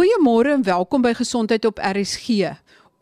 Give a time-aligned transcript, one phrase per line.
[0.00, 2.54] Goeiemôre en welkom by Gesondheid op RSG.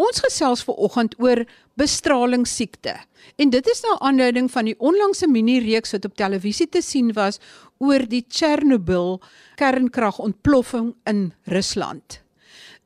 [0.03, 1.45] Ons gesels ver oggend oor
[1.79, 2.97] bestralingssiekte.
[3.39, 7.39] En dit is na aanleiding van die onlangse mini-reeks wat op televisie te sien was
[7.79, 9.21] oor die Chernobyl
[9.63, 12.19] kernkragontploffing in Rusland.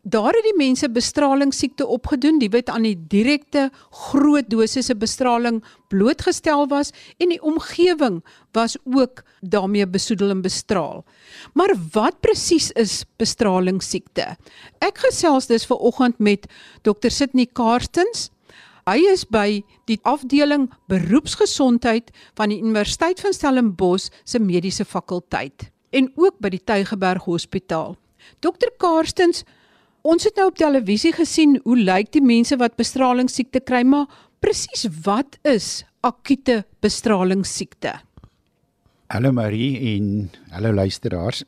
[0.03, 5.61] Daar het die mense bestralingssiekte opgedoen, die wat aan die direkte groot dosisse bestraling
[5.95, 6.91] blootgestel was
[7.23, 8.19] en die omgewing
[8.51, 11.05] was ook daarmee besoedel en bestraal.
[11.55, 14.27] Maar wat presies is bestralingssiekte?
[14.83, 16.51] Ek gesels dus ver oggend met
[16.82, 17.15] Dr.
[17.15, 18.32] Sydney Karstens.
[18.91, 26.10] Hy is by die afdeling beroepsgesondheid van die Universiteit van Stellenbosch se mediese fakulteit en
[26.19, 27.95] ook by die Tygerberg Hospitaal.
[28.43, 28.74] Dr.
[28.82, 29.45] Karstens
[30.02, 34.09] Ons het nou op televisie gesien hoe lyk die mense wat bestralingssiekte kry, maar
[34.43, 37.93] presies wat is akute bestralingssiekte?
[39.15, 41.45] Hallo Marie en hallo luisteraars.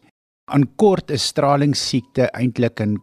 [0.46, 3.02] Aan kort is stralingssiekte eintlik 'n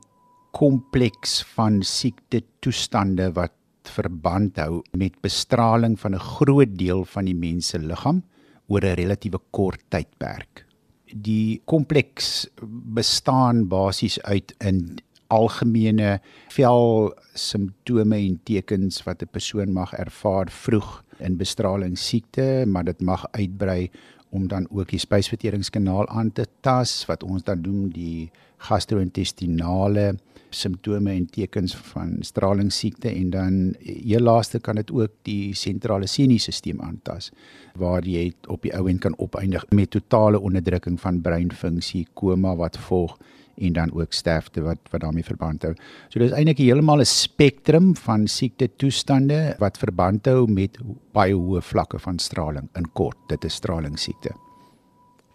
[0.55, 3.51] kompleks van siekte toestande wat
[3.83, 8.23] verband hou met bestraling van 'n groot deel van die mens se liggaam
[8.69, 10.65] oor 'n relatiewe kort tydperk.
[11.13, 12.47] Die kompleks
[12.95, 14.95] bestaan basies uit 'n
[15.31, 16.19] algemene
[16.53, 23.01] vel simptome en tekens wat 'n persoon mag ervaar vroeg in bestraling siekte, maar dit
[23.01, 23.89] mag uitbrei
[24.31, 30.15] om dan ook die spysverteringskanaal aan te tas wat ons dan noem die gastro-intestinale
[30.51, 36.07] simptome en tekens van straling siekte en dan heel laaste kan dit ook die sentrale
[36.07, 37.31] senuistelsel aantas
[37.79, 42.77] waar jy op die ou end kan opeindig met totale onderdrukking van breinfunksie, koma wat
[42.87, 43.17] volg
[43.61, 45.73] en dan ook sterfte wat wat daarmee verband hou.
[46.09, 50.77] So dis eintlik heeltemal 'n spektrum van siekte toestande wat verband hou met
[51.13, 53.17] baie hoë vlakke van straling in kort.
[53.27, 54.31] Dit is straling siekte.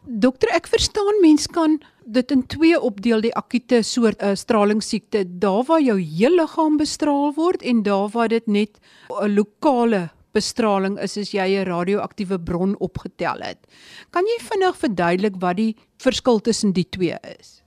[0.06, 5.24] Dokter, ek verstaan mens kan dit in twee opdeel die akute soort uh, straling siekte,
[5.26, 8.78] daar waar jou hele liggaam bestraal word en daar waar dit net
[9.10, 13.58] 'n lokale bestraling is as jy 'n radioaktiewe bron opgetel het.
[14.10, 17.62] Kan jy vinnig verduidelik wat die verskil tussen die twee is?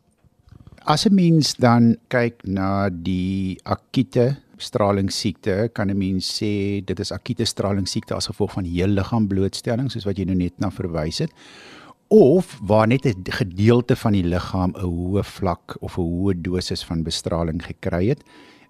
[0.85, 7.11] As 'n mens dan kyk na die akute stralingssiekte, kan 'n mens sê dit is
[7.11, 11.19] akute stralingssiekte as gevolg van heel liggaam blootstelling soos wat jy nou net na verwys
[11.19, 11.31] het
[12.07, 16.83] of waar net 'n gedeelte van die liggaam 'n hoë vlak of 'n hoë dosis
[16.83, 18.23] van bestraling gekry het.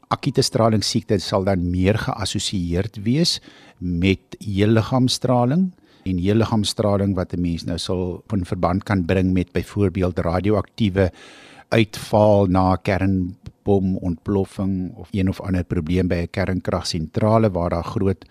[0.10, 3.40] Akute stralingssiekte sal dan meer geassosieerd wees
[3.78, 5.72] met heel liggaamstraling
[6.06, 11.12] en heel liggaamstraling wat 'n mens nou sal in verband kan bring met byvoorbeeld radioaktiewe
[11.70, 18.26] uitval na kernbom ontploffing of een of ander probleem by 'n kernkragsentrale waar daar groot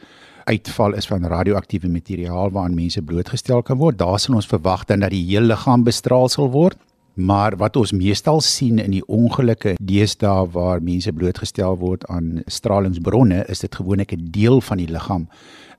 [0.45, 3.99] uitval is van radioaktiewe materiaal waaraan mense blootgestel kan word.
[3.99, 6.77] Daar sal ons verwag dat die hele liggaam bestraal sal word.
[7.19, 13.41] Maar wat ons meestal sien in die ongelukke deesdae waar mense blootgestel word aan stralingsbronne,
[13.51, 15.27] is dit gewoonlik 'n deel van die liggaam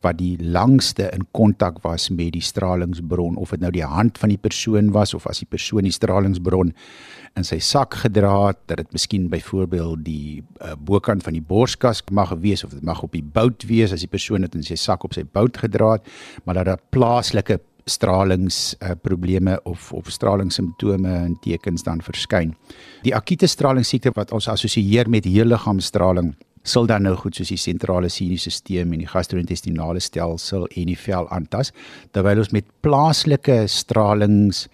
[0.01, 3.35] wat die langste in kontak was met die stralingsbron.
[3.35, 6.73] Of dit nou die hand van die persoon was of as die persoon die stralingsbron
[7.37, 12.01] in sy sak gedra het dat dit miskien byvoorbeeld die uh, bokant van die borskas
[12.11, 14.75] mag wees of dit mag op die bout wees as die persoon dit in sy
[14.75, 16.07] sak op sy bout gedra het
[16.43, 22.55] maar dat daar plaaslike stralings uh, of of stralingssimptome en tekens dan verskyn.
[23.03, 28.09] Die akute stralingsiekte wat ons assosieer met heelliggaamstraling sal dan nou goed soos die sentrale
[28.11, 31.71] senuistelsel en die gastro-intestinale stelsel en die vel aantas
[32.11, 34.67] terwyl ons met plaaslike stralings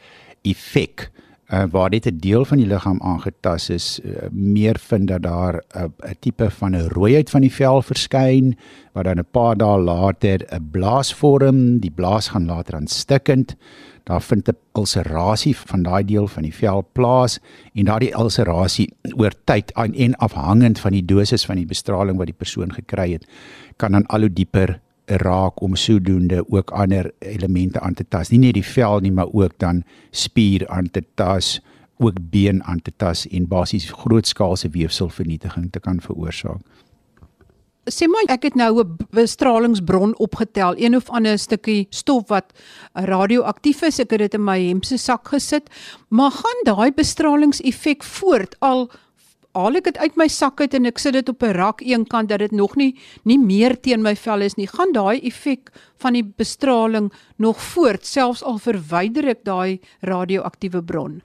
[0.46, 1.10] effek
[1.54, 5.54] uh, waar dit 'n deel van die liggaam aangetas is uh, meer vind dat daar
[5.54, 8.58] 'n uh, tipe van 'n rooiheid van die vel verskyn
[8.94, 13.56] wat dan 'n paar dae later 'n blaas vorm die blaas gaan later aan stikkend.
[14.04, 17.40] Daar vind 'n ulcerasie van daai deel van die vel plaas
[17.74, 22.26] en daardie ulcerasie oor tyd aan en afhangend van die dosis van die bestraling wat
[22.26, 23.28] die persoon gekry het
[23.76, 28.40] kan dan al hoe dieper raak om sodoende ook ander elemente aan te tas nie
[28.40, 31.60] net die vel nie maar ook dan spier aan te tas
[31.98, 36.62] ook been aan te tas en basies grootskaalse weefselvernietiging te kan veroorsaak
[37.92, 42.54] sê maar ek het nou 'n bestralingsbron opgetel, een of ander stukkie stof wat
[42.94, 44.00] radioaktief is.
[44.00, 45.70] Ek het dit in my hemp se sak gesit.
[46.10, 48.90] Maar gaan daai bestralingseffek voort al
[49.56, 52.30] haal ek dit uit my sak uit en ek sit dit op 'n rak eenkant
[52.30, 54.68] dat dit nog nie nie meer teen my vel is nie.
[54.68, 61.22] Gaan daai effek van die bestraling nog voort selfs al verwyder ek daai radioaktiewe bron?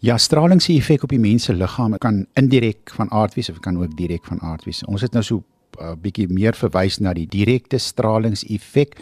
[0.00, 3.60] Ja, straling se effek op die mens se liggaam kan indirek van aard wees of
[3.60, 4.84] kan ook direk van aard wees.
[4.84, 5.42] Ons het nou so
[5.78, 8.96] 'n uh, bietjie meer verwys na die direkte stralingseffek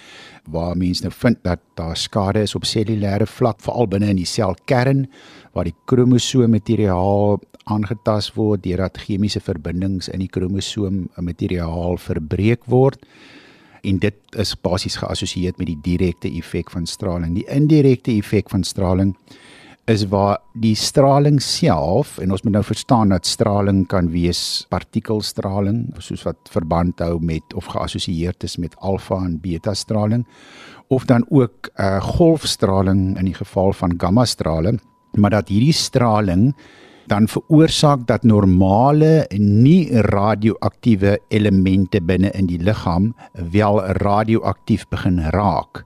[0.50, 4.28] waar mense nou vind dat daar skade is op cellulêre vlak veral binne in die
[4.28, 5.06] selkern
[5.52, 13.02] waar die kromosoommateriaal aangetast word deurdat chemiese verbindings in die kromosoom materiaal verbreek word
[13.86, 17.36] en dit is basies geassosieer met die direkte effek van straling.
[17.36, 19.14] Die indirekte effek van straling
[19.86, 24.40] is waar die straling self en ons moet nou verstaan dat straling kan wees
[24.74, 30.26] partikelstraling soos wat verband hou met of geassosieer is met alfa en beta straling
[30.90, 34.80] of dan ook uh, golfstraling in die geval van gamma straling
[35.14, 36.50] maar dat hierdie straling
[37.06, 43.12] dan veroorsaak dat normale nie radioaktiewe elemente binne in die liggaam
[43.52, 45.84] wel radioaktief begin raak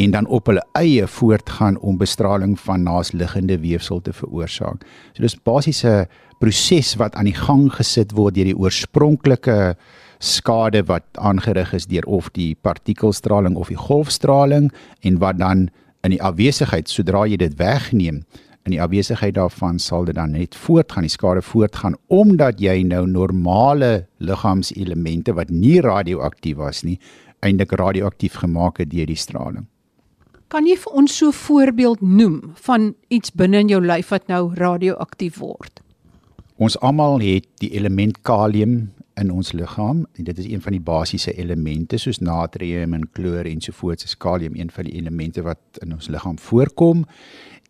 [0.00, 4.86] en dan op hulle eie voortgaan om bestraling van naasliggende weefsel te veroorsaak.
[5.12, 6.06] So dis basies 'n
[6.38, 9.76] proses wat aan die gang gesit word deur die oorspronklike
[10.18, 15.68] skade wat aangerig is deur of die partikelstraling of die golfstraling en wat dan
[16.02, 18.24] in die afwesigheid sodra jy dit wegneem
[18.68, 23.06] in die afwesigheid daarvan sal dit dan net voortgaan die skade voortgaan omdat jy nou
[23.06, 26.98] normale liggaamselemente wat nie radioaktief was nie
[27.40, 29.66] eintlik radioaktief gemaak het deur die straling.
[30.50, 34.26] Kan jy vir ons so 'n voorbeeld noem van iets binne in jou lyf wat
[34.28, 35.80] nou radioaktief word?
[36.56, 40.80] Ons almal het die element kalium in ons liggaam en dit is een van die
[40.80, 45.92] basiese elemente soos natrium en kloor ensovoorts is kalium een van die elemente wat in
[45.92, 47.04] ons liggaam voorkom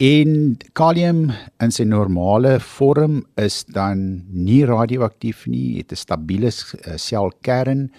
[0.00, 1.26] en kalium
[1.60, 5.76] in sy normale vorm is dan nie radioaktief nie.
[5.76, 7.90] Het 'n stabiele eh, selkern.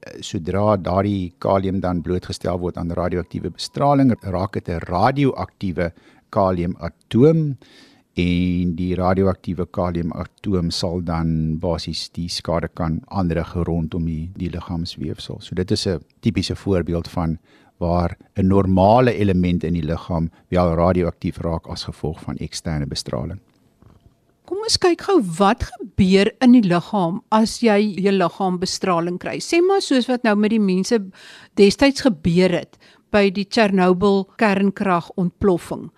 [0.00, 5.92] Eh, sodra daardie kalium dan blootgestel word aan radioaktiewe bestraling, raak dit 'n radioaktiewe
[6.30, 7.58] kaliumatoom.
[8.16, 15.40] En die radioaktiewe kaliumatoom sal dan basies die skade kan aanrig rondom die, die liggaamsweefsel.
[15.40, 17.38] So dit is 'n tipiese voorbeeld van
[17.80, 23.40] waar 'n normale element in die liggaam wel radioaktief raak as gevolg van eksterne bestraling.
[24.44, 29.38] Kom ons kyk gou wat gebeur in die liggaam as jy jou liggaam bestraling kry.
[29.38, 30.98] Sê maar soos wat nou met die mense
[31.54, 32.78] destyds gebeur het
[33.10, 35.90] by die Chernobyl kernkragontploffing.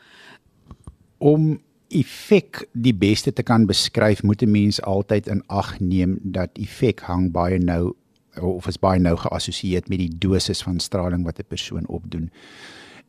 [1.18, 1.60] Om
[1.92, 7.00] effek die beste te kan beskryf, moet 'n mens altyd in ag neem dat effek
[7.00, 7.94] hang baie nou
[8.40, 12.30] of is baie nou geassosieer met die dosis van straling wat 'n persoon opdoen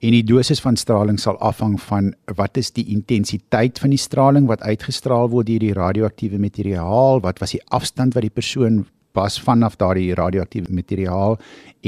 [0.04, 4.50] en die dosis van straling sal afhang van wat is die intensiteit van die straling
[4.50, 8.84] wat uitgestraal word deur die radioaktiewe materiaal, wat was die afstand wat die persoon
[9.16, 11.38] was vanaf daardie radioaktiewe materiaal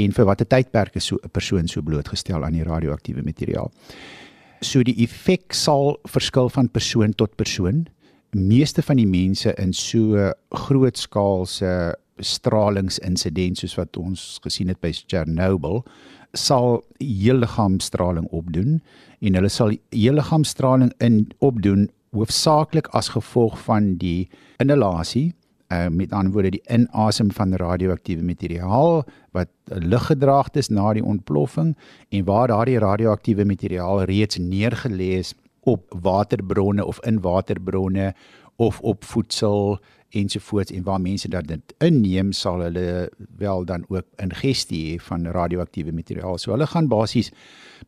[0.00, 3.70] en vir watter tydperk is so 'n persoon so blootgestel aan die radioaktiewe materiaal.
[4.62, 7.86] So die effek sal verskil van persoon tot persoon.
[8.32, 14.92] Meeste van die mense in so groot skaalse stralingsinsident soos wat ons gesien het by
[14.96, 15.82] Chernobyl
[16.36, 18.80] sal heel liggaamstraling opdoen
[19.20, 24.28] en hulle sal heel liggaamstraling in opdoen hoofsaaklik as gevolg van die
[24.62, 25.32] inhalasie
[25.72, 29.02] uh, met ander woorde die inasem van radioaktiewe materiaal
[29.36, 31.74] wat luggedraagd is na die ontploffing
[32.08, 35.34] en waar daardie radioaktiewe materiaal reeds neergelê is
[35.66, 38.14] op waterbronne of in waterbronne
[38.56, 39.78] of op voedsel
[40.10, 45.26] ensovoorts en waar mense dat dit inneem sal hulle wel dan ook ingestie hê van
[45.26, 46.38] radioaktiewe materiaal.
[46.38, 47.32] So hulle gaan basies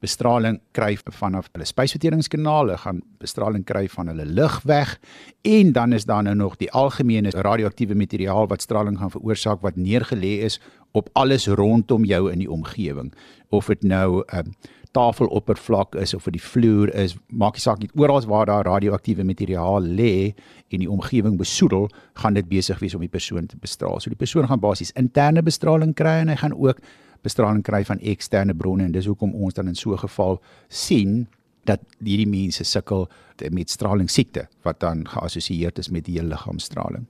[0.01, 4.99] bestraling kry vanaf hulle spysverteringskanaal, hulle gaan bestraling kry van hulle lugweg
[5.43, 9.77] en dan is daar nou nog die algemene radioaktiewe materiaal wat straling gaan veroorsaak wat
[9.77, 10.61] neergelê is
[10.93, 13.13] op alles rondom jou in die omgewing.
[13.49, 14.53] Of dit nou um,
[14.91, 17.91] tafeloppervlak is of vir die vloer is, maak nie saak nie.
[17.95, 20.35] Oral waar daar radioaktiewe materiaal lê
[20.69, 24.01] en die omgewing besoedel, gaan dit besig wees om die persoon te bestraal.
[24.01, 26.81] So die persoon gaan basies interne bestraling kry en hy gaan ook
[27.23, 31.29] bestraling kry van eksterne bronne en dis hoekom ons dan in so 'n geval sien
[31.65, 33.09] dat hierdie mense sukkel
[33.51, 37.07] met straling siekte wat dan geassosieer is met die liggaamstraling.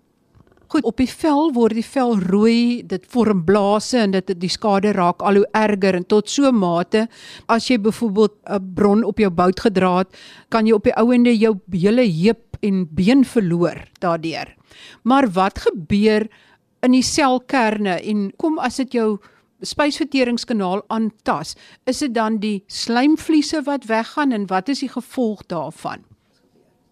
[0.68, 4.90] Goed, op die vel word die vel rooi, dit vorm blase en dit die skade
[4.92, 7.06] raak al hoe erger en tot so mate
[7.48, 10.12] as jy byvoorbeeld 'n bron op jou bout gedra het,
[10.50, 14.54] kan jy op die ouende jou hele heup en been verloor daardeur.
[15.04, 16.28] Maar wat gebeur
[16.82, 19.18] in die selkerne en kom as dit jou
[19.62, 21.56] spysverteringskanaal aantas,
[21.86, 26.04] is dit dan die slijmvliese wat weggaan en wat is die gevolg daarvan?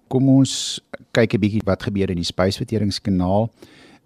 [0.08, 0.80] Kom ons
[1.12, 3.50] kyk 'n bietjie wat gebeur in die spysverteringskanaal.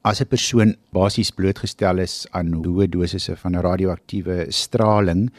[0.02, 5.30] As 'n persoon basies blootgestel is aan hoë dosisse van radioaktiewe straling,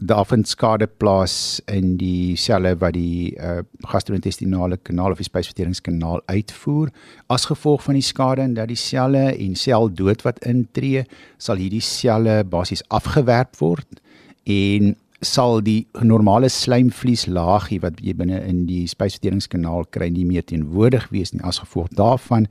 [0.00, 6.20] daar vind skade plaas in die selle wat die uh, gastro-intestinale kanaal of die spysverteringskanaal
[6.26, 6.90] uitvoer.
[7.28, 11.04] As gevolg van die skade en dat die selle en seldood wat intree,
[11.38, 14.02] sal hierdie selle basies afgewerp word
[14.44, 21.08] en sal die normale slijmvlieslaagie wat jy binne in die spysverteringskanaal kry nie meer teenwoordig
[21.10, 22.46] wees nie as gevolg daarvan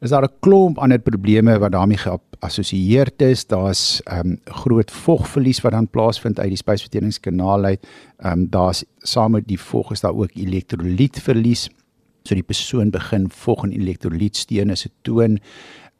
[0.00, 3.46] is daar 'n klomp ander probleme wat daarmee geassosieer is.
[3.46, 7.86] Daar's ehm um, groot vogverlies wat dan plaasvind uit die spysverteringskanaal uit.
[8.18, 11.68] Ehm um, daar's saam met die vog is daar ook elektrolytverlies.
[12.22, 15.38] So die persoon begin vog en elektrolytsteene se toon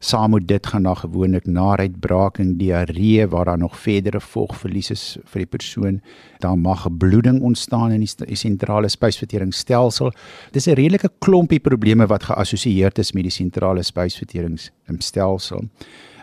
[0.01, 5.43] saam met dit gaan daar gewoonlik naaruitbraking, diarree waar daar nog verdere vogverlies is vir
[5.43, 6.01] die persoon.
[6.41, 10.13] Daar mag bloeding ontstaan in die sentrale spysverteringsstelsel.
[10.53, 15.69] Dis 'n redelike klompie probleme wat geassosieer is met die sentrale spysverteringsstelsel.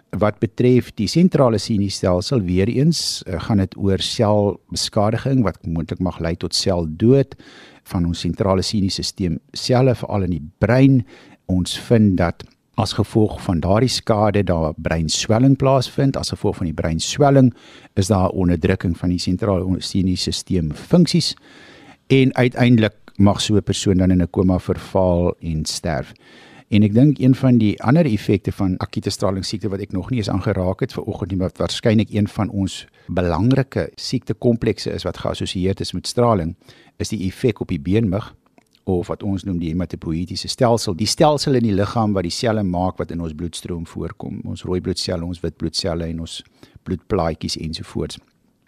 [0.09, 6.19] Wat betref die sentrale senuistelsel, weer eens eh, gaan dit oor selbeskadiging wat moontlik mag
[6.19, 7.35] lei tot seldood
[7.83, 11.05] van ons sentrale senuistelsel self veral in die brein.
[11.45, 12.43] Ons vind dat
[12.77, 17.49] as gevolg van daardie skade daar breinswelling plaasvind as gevolg van die breinswelling
[17.97, 21.33] is daar onderdrukking van die sentrale senuistelsel funksies
[22.13, 26.13] en uiteindelik mag so 'n persoon dan in 'n koma verval en sterf.
[26.69, 30.17] En ek dink een van die ander effekte van akute stralingsiekte wat ek nog nie
[30.19, 35.81] eens aangeraak het vanoggend nie, wat waarskynlik een van ons belangrike siektekomplekse is wat geassosieer
[35.81, 36.55] is met straling,
[36.97, 38.35] is die effek op die beenmig
[38.87, 42.63] of wat ons noem die hematopoietiese stelsel, die stelsel in die liggaam wat die selle
[42.63, 46.39] maak wat in ons bloedstroom voorkom, ons rooi bloedselle, ons wit bloedselle en ons
[46.87, 48.19] bloedplaatjies ensovoorts.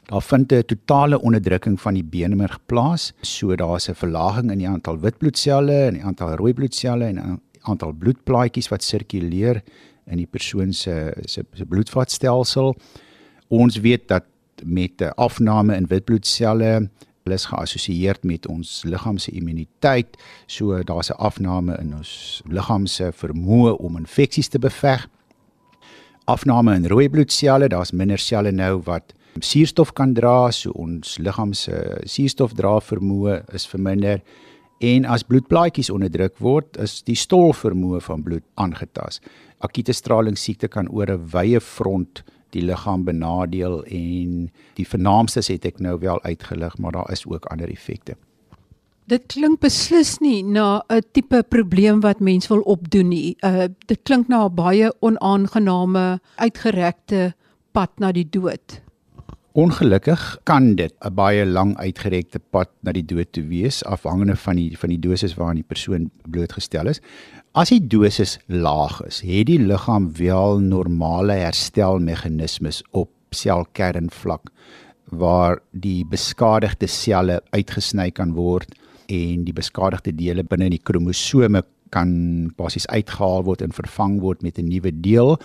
[0.09, 4.67] Daar vind 'n totale onderdrukking van die beenmerg plaas, so daar's 'n verlaging in die
[4.67, 9.61] aantal wit bloedselle en die aantal rooi bloedselle en 'n aantal bloedplaatjies wat sirkuleer
[10.07, 12.75] in die persoon se se se bloedvatstelsel.
[13.47, 14.25] Ons weet dat
[14.63, 16.89] met 'n afname in wit bloedselle
[17.29, 20.17] hulle is geassosieer met ons liggaam se immuniteit.
[20.47, 25.07] So daar's 'n afname in ons liggaam se vermoë om infeksies te beveg.
[26.25, 31.53] Afname in rooi bloedselle, daar's minder selle nou wat suurstof kan dra, so ons liggaam
[31.53, 34.21] se suurstofdra vermoë is verminder.
[34.79, 39.21] En as bloedplaatjies onderdruk word, is die stolvermoë van bloed aangetast.
[39.59, 42.23] Akute stralingsiekte kan oor 'n wye front
[42.55, 47.45] die liggaam benadeel en die vernaamstes het ek nou wel uitgelig, maar daar is ook
[47.45, 48.15] ander effekte.
[49.09, 53.35] Dit klink beslis nie na 'n tipe probleem wat mens wil opdoen nie.
[53.43, 57.33] Uh dit klink na 'n baie onaangename uitgerekte
[57.71, 58.81] pad na die dood.
[59.57, 64.55] Ongelukkig kan dit 'n baie lang uitgerekte pad na die dood toe wees afhangende van
[64.55, 67.01] die van die dosis waaraan die persoon blootgestel is.
[67.53, 74.51] As die dosis laag is, het die liggaam wel normale herstelmeganismes op selkernvlak
[75.05, 78.75] waar die beskadigde selle uitgesny kan word
[79.07, 84.43] en die beskadigde dele binne in die kromosome kan basies uitgehaal word en vervang word
[84.43, 85.39] met 'n nuwe deel.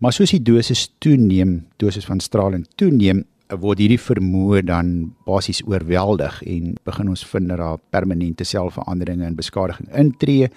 [0.00, 3.24] Maar soos die dosis toeneem, dosis van straling toeneem,
[3.60, 4.94] word hierdie vermoë dan
[5.28, 10.50] basies oorweldig en begin ons vind dat daar permanente selveranderinge en beskadiging intree.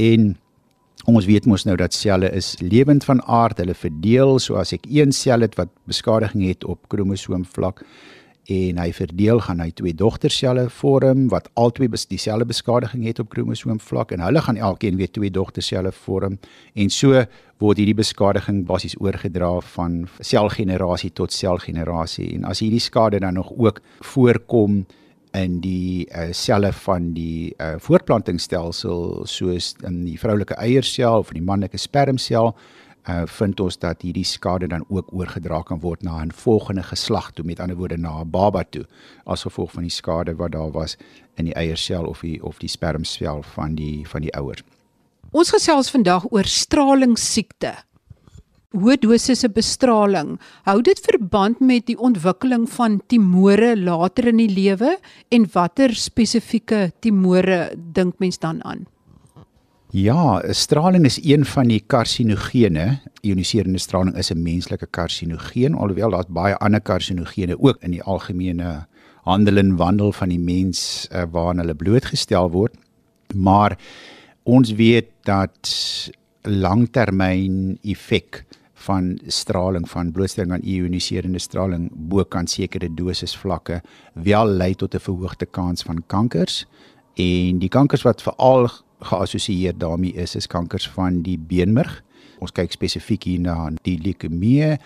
[0.00, 0.32] En
[1.08, 4.86] ons weet mos nou dat selle is lewend van aard, hulle verdeel, so as ek
[4.90, 7.84] een sel het wat beskadiging het op kromosoomvlak
[8.50, 14.14] en hy verdeel gaan hy twee dogterselle vorm wat albei dieselfde beskadiging het op kromosoomvlak
[14.16, 16.38] en hulle gaan elkeen weer twee dogterselle vorm
[16.74, 17.22] en so
[17.62, 23.52] word hierdie beskadiging basies oorgedra van selgenerasie tot selgenerasie en as hierdie skade dan nog
[23.56, 23.80] ook
[24.14, 24.82] voorkom
[25.38, 31.44] in die uh, selle van die uh, voortplantingsstelsel soos in die vroulike eiersel of die
[31.44, 32.56] manlike spermsel
[33.08, 37.32] uh, vind ons dat hierdie skade dan ook oorgedra kan word na 'n volgende geslag
[37.32, 38.84] toe met ander woorde na 'n baba toe
[39.24, 40.96] as gevolg van die skade wat daar was
[41.36, 44.62] in die eiersel of die of die spermsel van die van die ouers.
[45.30, 47.74] Ons gesels vandag oor stralingsiekte
[48.76, 50.36] hoë dosisse bestraling,
[50.68, 54.94] hou dit verband met die ontwikkeling van timore later in die lewe
[55.34, 58.86] en watter spesifieke timore dink mens dan aan?
[59.90, 63.00] Ja, straling is een van die karsinogene.
[63.26, 68.86] Ioniserende straling is 'n menslike karsinogeen, alhoewel daar baie ander karsinogene ook in die algemene
[69.22, 72.74] handel en wandel van die mens uh, waaraan hulle blootgestel word.
[73.34, 73.78] Maar
[74.42, 75.70] ons weet dat
[76.42, 78.44] langtermyn effek
[78.74, 83.82] van straling van blootstelling aan ioniserende straling bo kan sekere dosis vlakke
[84.12, 86.66] wel lei tot 'n verhoogde kans van kankers
[87.14, 88.70] en die kankers wat veral
[89.00, 92.02] geassosieer daarmee is is kankers van die beenmerg.
[92.40, 94.76] Ons kyk spesifiek hier na die leukemie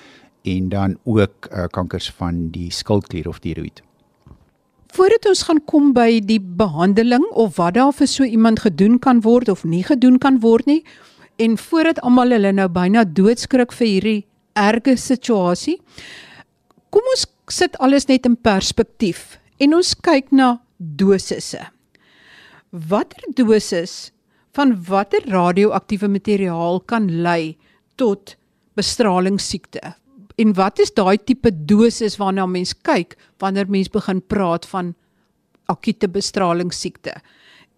[0.45, 3.83] en dan ook uh, kankers van die skildklier of tiroïed.
[4.95, 9.23] Voordat ons gaan kom by die behandeling of wat daar vir so iemand gedoen kan
[9.25, 10.85] word of nie gedoen kan word nie,
[11.37, 14.21] en voordat almal hulle nou byna doodskrik vir hierdie
[14.55, 15.81] erge situasie.
[16.95, 21.74] Kom ons sit alles net in perspektief en ons kyk na dosisse.
[22.75, 24.11] Watter dosis
[24.57, 27.57] van watter radioaktiewe materiaal kan lei
[27.95, 28.35] tot
[28.75, 29.95] bestralingssiekte?
[30.35, 34.95] En wat is daai tipe dosis waarna mens kyk wanneer mens begin praat van
[35.71, 37.15] akute bestralingssiekte?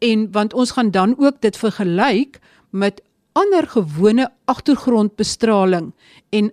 [0.00, 2.41] En want ons gaan dan ook dit vergelyk
[2.73, 3.05] met
[3.37, 5.93] ander gewone agtergrondbestraling
[6.33, 6.50] en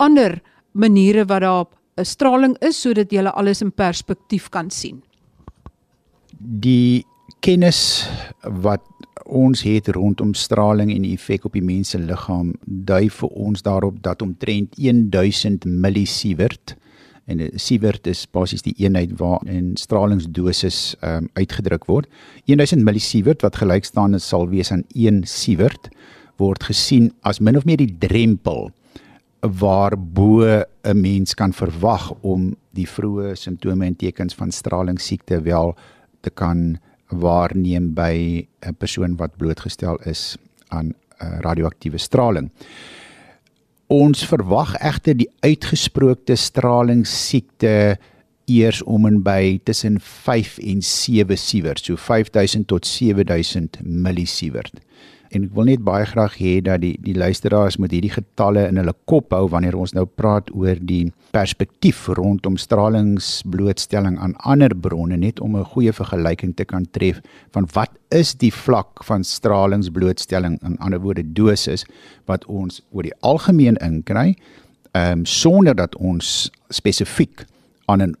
[0.00, 0.40] ander
[0.72, 1.66] maniere wat daar
[2.00, 5.02] 'n straling is sodat jy alles in perspektief kan sien.
[6.40, 7.04] Die
[7.42, 8.06] kennis
[8.62, 8.84] wat
[9.26, 13.64] ons het rondom straling en die effek op die mens se liggaam dui vir ons
[13.66, 16.76] daarop dat omtrent 1000 millisievert
[17.26, 22.08] en 'n sievert is basies die eenheid waarin stralingsdosis um, uitgedruk word.
[22.46, 25.88] 1000 millisievert wat gelyk staan sal wees aan 1 sievert
[26.36, 28.70] word gesien as min of meer die drempel
[29.40, 30.42] waarbo
[30.84, 35.74] 'n mens kan verwag om die vroeë simptome en tekens van stralingssiekte wel
[36.20, 36.78] te kan
[37.12, 40.36] waarneem by 'n persoon wat blootgestel is
[40.68, 40.92] aan
[41.22, 42.50] uh, radioaktiewe straling.
[43.86, 47.98] Ons verwag egter die uitgesproke stralingssiekte
[48.44, 54.80] eers om en by tussen 5 en 7 sievert, so 5000 tot 7000 millisievert
[55.32, 58.80] en ek wil net baie graag hê dat die die luisteraars moet hierdie getalle in
[58.80, 65.16] hulle kop hou wanneer ons nou praat oor die perspektief rondom stralingsblootstelling aan ander bronne
[65.16, 67.20] net om 'n goeie vergelyking te kan tref
[67.52, 71.84] van wat is die vlak van stralingsblootstelling in ander woorde dosis
[72.26, 74.36] wat ons oor die algemeen inkry
[74.92, 77.46] ehm um, sonder dat ons spesifiek
[77.86, 78.16] aan 'n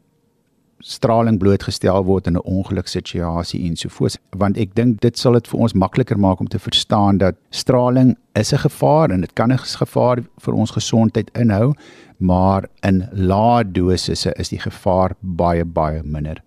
[0.82, 5.48] straling blootgestel word in 'n ongeluksituasie en so voort want ek dink dit sal dit
[5.48, 9.52] vir ons makliker maak om te verstaan dat straling is 'n gevaar en dit kan
[9.52, 11.74] 'n gevaar vir ons gesondheid inhou
[12.18, 16.42] maar in lae dosisse is die gevaar baie baie minder.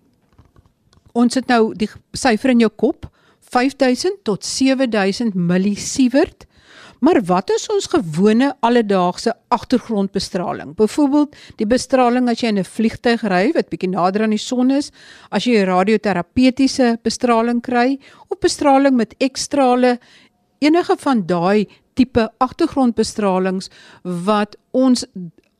[1.12, 6.46] Ons het nou die syfer in jou kop 5000 tot 7000 millisievert
[7.06, 10.72] Maar wat is ons gewone alledaagse agtergrondbestraling?
[10.74, 14.70] Byvoorbeeld die bestraling as jy in 'n vliegtyg ry wat bietjie nader aan die son
[14.70, 14.90] is,
[15.30, 20.00] as jy radioterapeutiese bestraling kry of bestraling met X-strale,
[20.58, 23.70] enige van daai tipe agtergrondbestralings
[24.02, 25.06] wat ons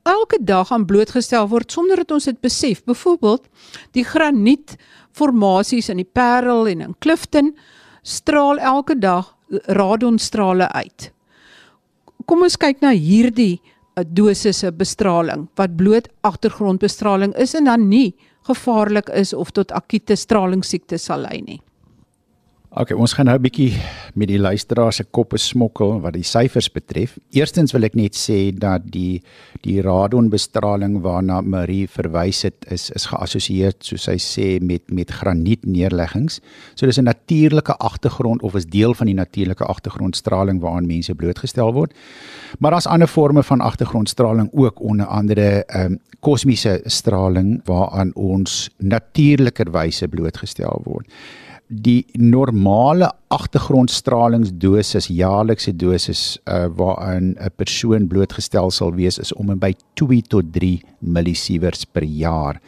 [0.03, 2.85] elke dag aan blootgestel word sonder dat ons dit besef.
[2.85, 3.47] Byvoorbeeld
[3.93, 7.57] die granietformasies in die Parel en in Clifton
[8.03, 11.15] straal elke dag radonstrale uit
[12.27, 18.15] kom ons kyk na hierdie uh, dosisse bestraling wat bloot agtergrondbestraling is en dan nie
[18.47, 21.61] gevaarlik is of tot akute stralingssiekte sal lei nie.
[22.77, 23.73] OK, ons gaan nou 'n bietjie
[24.15, 27.17] met die luisteraars se koppe smokkel wat die syfers betref.
[27.33, 29.23] Eerstens wil ek net sê dat die
[29.63, 36.41] die radonbestraling waarna Marie verwys het is is geassosieer soos sy sê met met granietneerleggings.
[36.75, 41.73] So dis 'n natuurlike agtergrond of is deel van die natuurlike agtergrondstraling waaraan mense blootgestel
[41.73, 41.95] word.
[42.59, 48.71] Maar daar's ander forme van agtergrondstraling ook onder andere ehm um, kosmiese straling waaraan ons
[48.79, 51.07] natuurlikerwyse blootgestel word
[51.67, 59.59] die normale agtergrondstralingsdosis jaarlikse dosis uh, waaraan 'n persoon blootgestel sal wees is om en
[59.59, 62.61] by 2 tot 3 millisieverts per jaar.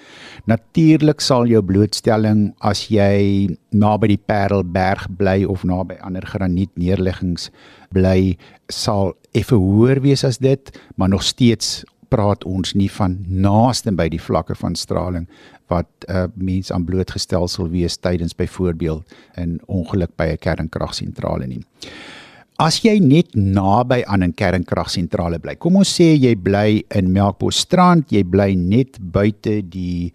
[0.47, 7.51] Natuurlik sal jou blootstelling as jy naby die Parelberg bly of naby ander granietneerleggings
[7.93, 8.37] bly
[8.69, 14.09] sal effe hoër wees as dit, maar nog steeds praat ons nie van naaste by
[14.09, 15.27] die vlakke van straling
[15.69, 19.05] wat 'n uh, mens aan blootgestel sal wees tydens byvoorbeeld
[19.37, 21.65] 'n ongeluk by 'n kernkragsentrale nie.
[22.59, 25.55] As jy net naby aan 'n kernkragsentrale bly.
[25.55, 30.13] Kom ons sê jy bly in Melkbosstrand, jy bly net buite die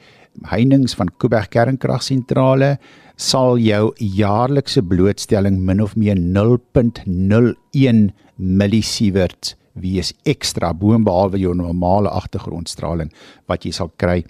[0.50, 2.78] heininge van Kuiberg kernkragsentrale,
[3.16, 13.12] sal jou jaarlikse blootstelling min of meer 0.01 millisievert wees ekstra boonbehalwe jou normale agtergrondstraling
[13.48, 14.24] wat jy sal kry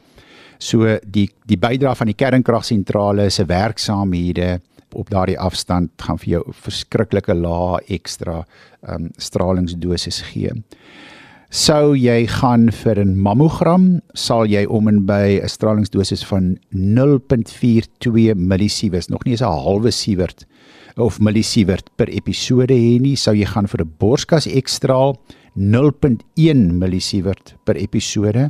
[0.63, 4.61] So die die bydrae van die kernkragsentrale se werksaamhede
[4.93, 8.43] op daardie afstand gaan vir jou verskriklike lae ekstra
[8.87, 10.53] um, stralingsdosis gee.
[11.53, 18.33] Sou jy gaan vir 'n mammogram, sal jy om en by 'n stralingsdosis van 0.42
[18.35, 20.45] millisievert, nog nie eens 'n halwe sievert
[20.97, 25.17] of millisievert per episode hê nie, sou jy gaan vir 'n borskas ekstraal
[25.55, 28.49] 0.1 millisievert per episode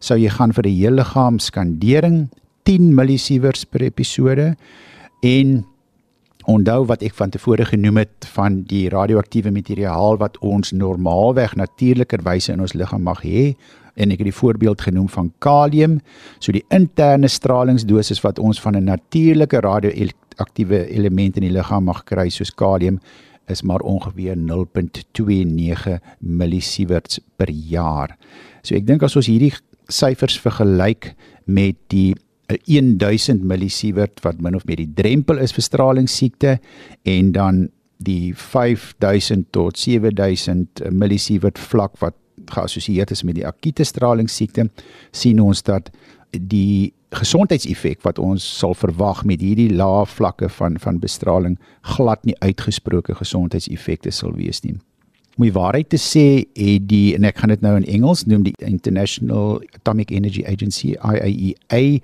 [0.00, 2.28] sou jy gaan vir 'n hele liggaam skandering
[2.64, 4.56] 10 millisieverts per episode
[5.22, 5.64] en
[6.48, 12.52] onthou wat ek van tevore genoem het van die radioaktiewe materiaal wat ons normaalweg natuurlikerwyse
[12.52, 13.54] in ons liggaam mag hê
[14.00, 15.98] en ek het die voorbeeld genoem van kalium.
[16.38, 22.04] So die interne stralingsdosis wat ons van 'n natuurlike radioaktiewe element in die liggaam mag
[22.04, 23.00] kry soos kalium
[23.48, 28.16] is maar ongeveer 0.29 millisieverts per jaar.
[28.62, 29.52] So ek dink as ons hierdie
[29.88, 32.14] syfers vergelyk met die
[32.66, 36.58] 1000 millisievert wat min of meer die drempel is vir stralingsiekte
[37.02, 37.68] en dan
[38.00, 42.16] die 5000 tot 7000 millisievert vlak wat
[42.50, 44.68] geassosieer is met die akute stralingsiekte
[45.10, 45.90] sien ons dat
[46.30, 51.58] die gesondheidseffek wat ons sal verwag met hierdie lae vlakke van van bestraling
[51.96, 54.76] glad nie uitgesproke gesondheidseffekte sal wees nie.
[55.38, 58.44] Om die waarheid te sê, het die en ek gaan dit nou in Engels noem
[58.46, 62.00] die International Atomic Energy Agency IAEA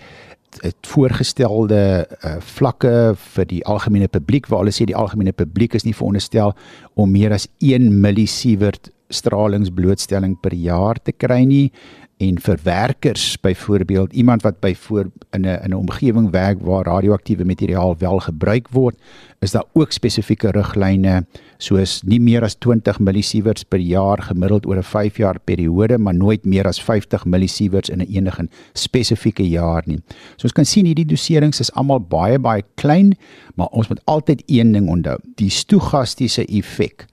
[0.65, 5.85] het voorgestelde uh, vlakke vir die algemene publiek waar hulle sê die algemene publiek is
[5.85, 6.55] nie veronderstel
[6.95, 11.73] om meer as 1 millisievert stralingsblootstelling per jaar te kry nie
[12.16, 16.85] en vir werkers byvoorbeeld iemand wat by voor in 'n in 'n omgewing werk waar
[16.85, 18.97] radioaktiewe materiaal wel gebruik word
[19.40, 21.27] is daar ook spesifieke riglyne
[21.59, 26.14] soos nie meer as 20 millisieverts per jaar gemiddeld oor 'n 5 jaar periode maar
[26.14, 30.01] nooit meer as 50 millisieverts in 'n enige spesifieke jaar nie.
[30.37, 33.16] So ons kan sien hierdie doserings is almal baie baie klein
[33.55, 37.07] maar ons moet altyd een ding onthou die stoegastiese effek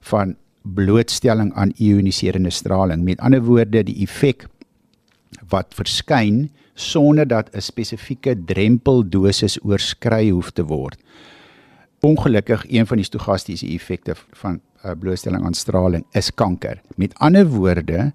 [0.00, 0.36] van
[0.74, 3.04] blootstelling aan ioniserende straling.
[3.04, 4.46] Met ander woorde, die effek
[5.48, 10.98] wat verskyn sonder dat 'n spesifieke drempeldosis oorskry hoef te word.
[12.00, 16.80] Ongelukkig een van die stogastiese effekte van uh, blootstelling aan straling is kanker.
[16.96, 18.12] Met ander woorde,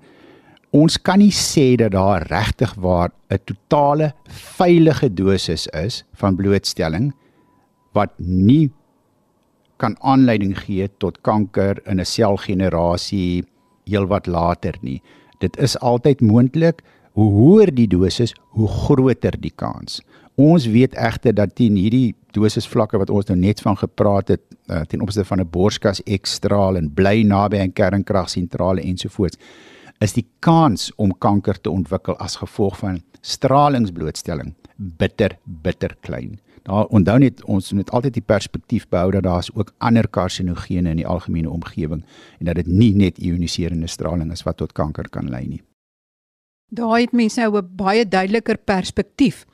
[0.70, 4.14] ons kan nie sê dat daar regtig waar 'n totale
[4.58, 7.14] veilige dosis is van blootstelling
[7.94, 8.72] wat nie
[9.78, 13.44] kan aanleiding gee tot kanker in 'n selgenerasie
[13.86, 15.02] heelwat later nie.
[15.40, 16.82] Dit is altyd moontlik.
[17.12, 20.02] Hoe hoër die dosis, hoe groter die kans.
[20.36, 24.82] Ons weet egter dat teen hierdie dosisvlakke wat ons nou net van gepraat het, uh,
[24.82, 29.38] ten opsigte van 'n borskas ekstraal en bly naby 'n kernkragsentrale ensovoorts,
[30.02, 36.40] is die kans om kanker te ontwikkel as gevolg van stralingsblootstelling bitter bitter klein.
[36.66, 40.96] Daar onthou net ons moet altyd die perspektief behou dat daar is ook ander karsinogene
[40.96, 42.02] in die algemene omgewing
[42.40, 45.62] en dat dit nie net ioniserende straling is wat tot kanker kan lei nie.
[46.74, 49.46] Daar het mense nou 'n baie duideliker perspektief.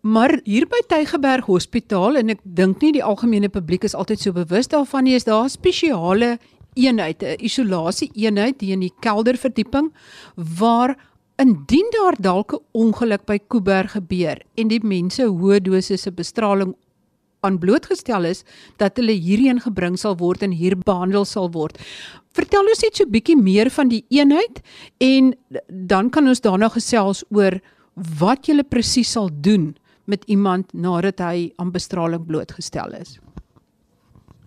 [0.00, 4.32] Maar hier by Tygerberg Hospitaal en ek dink nie die algemene publiek is altyd so
[4.32, 6.38] bewus daarvan nie, is daar 'n spesiale
[6.74, 9.92] eenheid, 'n isolasie eenheid hier in die kelderverdieping
[10.36, 10.96] waar
[11.40, 16.74] Indien daar dalk 'n ongeluk by Kuiberg gebeur en die mense hoë dosisse bestraling
[17.40, 18.44] aan blootgestel is
[18.76, 21.78] dat hulle hierheen gebring sal word en hier behandel sal word.
[22.32, 24.60] Vertel ons net so 'n bietjie meer van die eenheid
[24.98, 25.34] en
[25.68, 27.60] dan kan ons daarna gesels oor
[28.18, 33.18] wat jy presies sal doen met iemand nadat hy aan bestraling blootgestel is.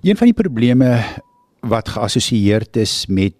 [0.03, 1.03] Een van die probleme
[1.61, 3.33] wat geassosieer is met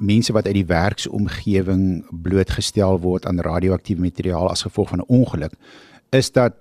[0.00, 1.84] mense wat uit die werksomgewing
[2.24, 5.54] blootgestel word aan radioaktiewe materiaal as gevolg van 'n ongeluk
[6.10, 6.56] is dat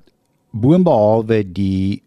[0.52, 2.04] boonbehalwe die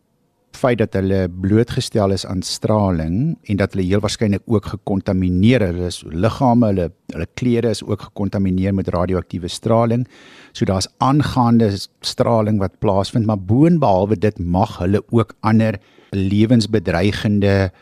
[0.57, 5.89] feit dat hulle blootgestel is aan straling en dat hulle heel waarskynlik ook gekontamineer hulle
[5.89, 10.07] is liggame hulle hulle klere is ook gekontamineer met radioaktiewe straling.
[10.53, 17.73] So daar's aangaande straling wat plaasvind maar boonbehalwe dit mag hulle ook ander lewensbedreigende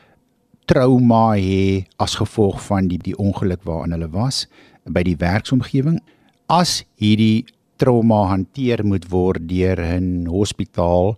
[0.71, 4.45] trauma hê as gevolg van die die ongeluk waaraan hulle was
[4.87, 5.99] by die werksomgewing.
[6.47, 7.43] As hierdie
[7.83, 11.17] trauma hanteer moet word deur 'n hospitaal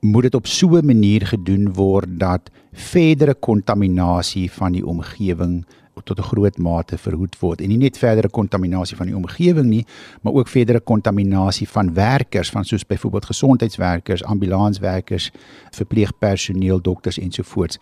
[0.00, 5.64] moet dit op so 'n manier gedoen word dat verdere kontaminasie van die omgewing
[6.04, 7.60] tot 'n groot mate verhoed word.
[7.60, 9.86] En nie net verdere kontaminasie van die omgewing nie,
[10.22, 15.30] maar ook verdere kontaminasie van werkers van soos byvoorbeeld gesondheidswerkers, ambulanswerkers,
[15.70, 17.78] verpleegpersoneel, dokters ensovoorts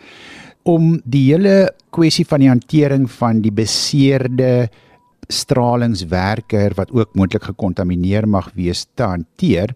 [0.62, 4.68] om die hele kwessie van die hantering van die beseerde
[5.33, 9.75] stralingswerker wat ook moontlik gekontamineer mag wees te hanteer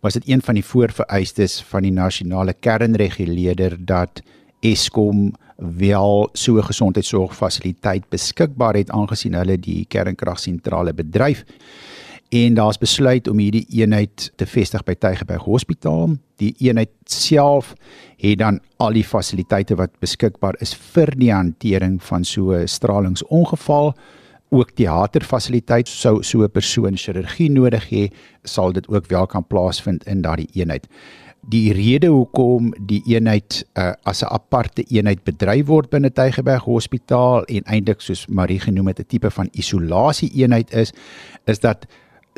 [0.00, 4.22] was dit een van die voorvereistes van die nasionale kernreguleerder dat
[4.60, 11.44] Eskom wel so 'n gesondheidsorgfasiliteit beskikbaar het aangesien hulle die kernkragsentrale bedryf
[12.30, 16.14] en daar's besluit om hierdie eenheid te vestig by Tygerberg Hospitaal.
[16.38, 17.74] Die eenheid self
[18.20, 23.94] het dan al die fasiliteite wat beskikbaar is vir die hantering van so 'n stralingsongeval.
[24.50, 28.12] Ook teaterfasiliteit sou so 'n persoon chirurgie nodig hê,
[28.44, 30.88] sal dit ook wel kan plaasvind in daardie eenheid.
[31.48, 37.44] Die rede hoekom die eenheid uh, as 'n aparte eenheid bedryf word binne Tygerberg Hospitaal
[37.44, 40.92] en eintlik soos Marie genoem het 'n tipe van isolasie eenheid is,
[41.46, 41.86] is dat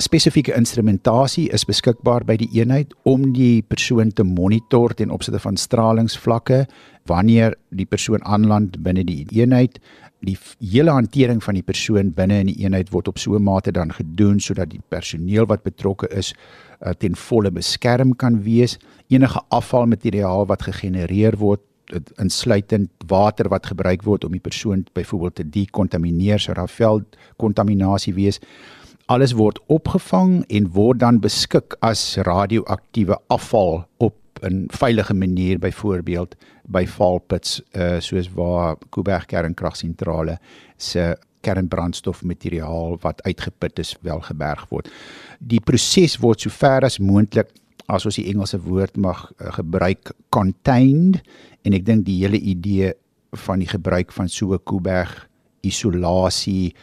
[0.01, 5.59] spesifieke instrumentasie is beskikbaar by die eenheid om die persoon te monitor ten opsigte van
[5.61, 6.65] stralingsvlakke
[7.11, 9.79] wanneer die persoon aanland binne die eenheid.
[10.23, 13.73] Die hele hantering van die persoon binne in die eenheid word op so 'n mate
[13.73, 16.33] dan gedoen sodat die personeel wat betrokke is
[16.81, 18.79] uh, ten volle beskerm kan wees.
[19.09, 21.61] Enige afvalmateriaal wat gegenereer word
[22.19, 27.05] insluitend water wat gebruik word om die persoon byvoorbeeld te dekontamineer sou daar veld
[27.37, 28.41] kontaminasie wees
[29.13, 36.35] alles word opgevang en word dan beskik as radioaktiewe afval op 'n veilige manier byvoorbeeld
[36.65, 40.39] by valpits uh soos waar Kuiberg kernkragsentrale
[40.77, 44.89] se kernbrandstofmateriaal wat uitgeput is wel geberg word.
[45.39, 47.49] Die proses word so ver as moontlik
[47.87, 51.21] as ons die Engelse woord mag uh, gebruik contained
[51.63, 52.95] en ek dink die hele idee
[53.33, 55.29] van die gebruik van so 'n Kuiberg
[55.61, 56.75] isolasie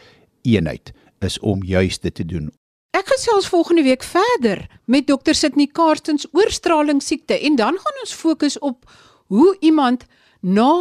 [0.42, 0.92] eenheid
[1.24, 2.50] is om juist dit te doen
[2.90, 8.12] Ek gesels volgende week verder met dokter Sydney Karstens oor stralingsiekte en dan gaan ons
[8.12, 8.90] fokus op
[9.30, 10.04] hoe iemand
[10.40, 10.72] na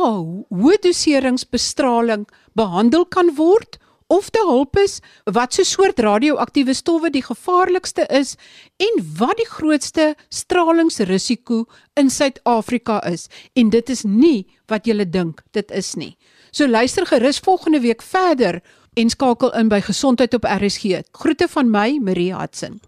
[0.49, 2.25] hoë doserings bestraling
[2.57, 3.77] behandel kan word
[4.09, 4.97] of te hulp is
[5.29, 8.33] wat so soort radioaktiewe stowwe die gevaarlikste is
[8.81, 11.67] en wat die grootste stralingsrisiko
[11.99, 16.15] in Suid-Afrika is en dit is nie wat jy dink dit is nie.
[16.51, 18.63] So luister gerus volgende week verder
[18.99, 21.01] en skakel in by Gesondheid op RSG.
[21.11, 22.81] Groete van my, Marie Hudson.